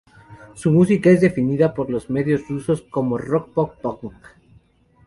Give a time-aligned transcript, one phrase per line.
[0.55, 4.15] Su música es definida por los medios rusos como rock-pop-punk.